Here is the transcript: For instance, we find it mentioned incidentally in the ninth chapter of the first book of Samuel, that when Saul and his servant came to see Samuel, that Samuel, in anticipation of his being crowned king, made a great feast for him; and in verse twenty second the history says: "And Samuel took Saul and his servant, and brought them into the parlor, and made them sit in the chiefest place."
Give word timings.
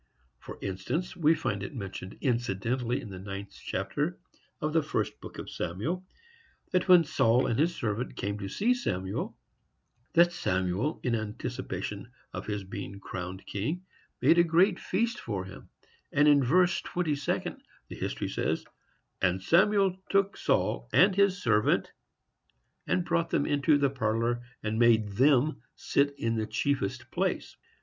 For 0.39 0.57
instance, 0.63 1.15
we 1.15 1.35
find 1.35 1.61
it 1.61 1.75
mentioned 1.75 2.17
incidentally 2.21 3.01
in 3.01 3.11
the 3.11 3.19
ninth 3.19 3.55
chapter 3.63 4.17
of 4.59 4.73
the 4.73 4.81
first 4.81 5.21
book 5.21 5.37
of 5.37 5.47
Samuel, 5.47 6.03
that 6.71 6.87
when 6.87 7.03
Saul 7.03 7.45
and 7.45 7.59
his 7.59 7.75
servant 7.75 8.15
came 8.15 8.39
to 8.39 8.49
see 8.49 8.73
Samuel, 8.73 9.37
that 10.13 10.33
Samuel, 10.33 11.01
in 11.03 11.13
anticipation 11.13 12.09
of 12.33 12.47
his 12.47 12.63
being 12.63 12.99
crowned 12.99 13.45
king, 13.45 13.83
made 14.23 14.39
a 14.39 14.43
great 14.43 14.79
feast 14.79 15.19
for 15.19 15.45
him; 15.45 15.69
and 16.11 16.27
in 16.27 16.43
verse 16.43 16.81
twenty 16.81 17.13
second 17.15 17.61
the 17.87 17.95
history 17.95 18.27
says: 18.27 18.65
"And 19.21 19.39
Samuel 19.39 19.97
took 20.09 20.35
Saul 20.35 20.89
and 20.91 21.15
his 21.15 21.39
servant, 21.43 21.91
and 22.87 23.05
brought 23.05 23.29
them 23.29 23.45
into 23.45 23.77
the 23.77 23.91
parlor, 23.91 24.41
and 24.63 24.79
made 24.79 25.09
them 25.09 25.61
sit 25.75 26.15
in 26.17 26.37
the 26.37 26.47
chiefest 26.47 27.11
place." 27.11 27.55